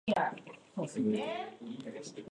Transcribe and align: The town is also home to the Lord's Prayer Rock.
The 0.07 0.13
town 0.15 0.39
is 0.39 0.51
also 0.77 0.99
home 0.99 1.11
to 1.13 1.13
the 1.13 1.29
Lord's 1.61 1.83
Prayer 1.83 1.93
Rock. 1.95 2.11